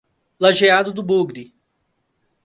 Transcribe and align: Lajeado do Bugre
Lajeado 0.39 0.91
do 0.91 1.03
Bugre 1.03 1.53